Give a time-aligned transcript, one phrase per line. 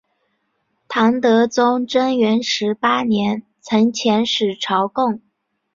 [0.87, 5.21] 唐德宗贞元十八年曾遣使朝贡。